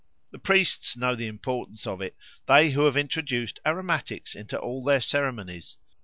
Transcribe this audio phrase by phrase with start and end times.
[0.31, 2.17] The priests know the importance of it,
[2.47, 5.77] they who have introduced aromatics into all their ceremonies.